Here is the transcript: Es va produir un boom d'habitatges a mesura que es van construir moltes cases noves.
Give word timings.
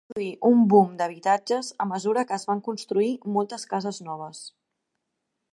Es 0.03 0.07
va 0.09 0.13
produir 0.13 0.29
un 0.47 0.61
boom 0.71 0.95
d'habitatges 1.01 1.69
a 1.85 1.87
mesura 1.91 2.25
que 2.31 2.37
es 2.39 2.47
van 2.53 2.65
construir 2.71 3.13
moltes 3.37 3.71
cases 3.75 4.03
noves. 4.11 4.45